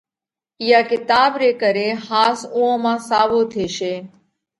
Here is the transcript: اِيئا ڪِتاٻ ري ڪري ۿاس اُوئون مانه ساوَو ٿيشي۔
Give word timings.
اِيئا 0.61 0.79
ڪِتاٻ 0.89 1.31
ري 1.41 1.51
ڪري 1.61 1.87
ۿاس 2.07 2.39
اُوئون 2.55 2.75
مانه 2.83 3.01
ساوَو 3.09 3.39
ٿيشي۔ 3.51 3.93